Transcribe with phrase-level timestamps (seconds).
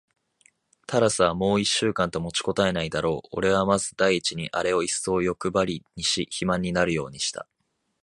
[0.87, 3.27] タラスはもう一週間と持ちこたえないだろう。
[3.33, 7.47] おれはまず第一にあれをいっそうよくばりにし、肥満になるようにした。